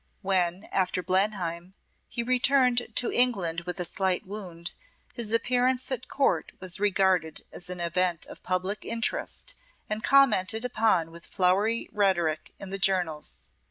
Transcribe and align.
When, 0.23 0.67
after 0.71 1.03
Blenheim, 1.03 1.75
he 2.09 2.23
returned 2.23 2.87
to 2.95 3.11
England 3.11 3.59
with 3.67 3.79
a 3.79 3.85
slight 3.85 4.25
wound, 4.25 4.71
his 5.13 5.31
appearance 5.31 5.91
at 5.91 6.07
Court 6.07 6.51
was 6.59 6.79
regarded 6.79 7.45
as 7.53 7.69
an 7.69 7.79
event 7.79 8.25
of 8.25 8.41
public 8.41 8.83
interest, 8.83 9.53
and 9.87 10.03
commented 10.03 10.65
upon 10.65 11.11
with 11.11 11.27
flowery 11.27 11.87
rhetoric 11.91 12.51
in 12.57 12.71
the 12.71 12.79
journals. 12.79 13.41